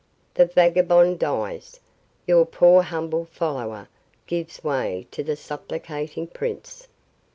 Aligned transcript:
The 0.33 0.47
vagabond 0.47 1.19
dies; 1.19 1.79
your 2.25 2.43
poor 2.47 2.81
humble 2.81 3.25
follower 3.25 3.87
gives 4.25 4.63
way 4.63 5.05
to 5.11 5.21
the 5.23 5.35
supplicating 5.35 6.25
prince. 6.25 6.87